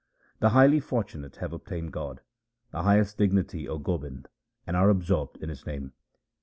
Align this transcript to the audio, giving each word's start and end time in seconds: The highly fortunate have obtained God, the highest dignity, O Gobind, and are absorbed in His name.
The 0.39 0.49
highly 0.49 0.79
fortunate 0.79 1.35
have 1.35 1.53
obtained 1.53 1.93
God, 1.93 2.21
the 2.71 2.81
highest 2.81 3.19
dignity, 3.19 3.67
O 3.67 3.77
Gobind, 3.77 4.29
and 4.65 4.75
are 4.75 4.89
absorbed 4.89 5.37
in 5.37 5.49
His 5.49 5.67
name. 5.67 5.93